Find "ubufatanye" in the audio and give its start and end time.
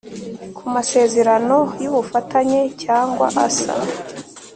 1.91-2.61